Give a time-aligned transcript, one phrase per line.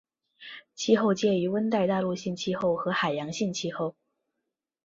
[0.73, 3.93] 气候介于温带大陆性气候和海洋性气候。